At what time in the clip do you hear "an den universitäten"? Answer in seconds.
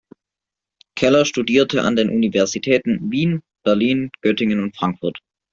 1.83-3.11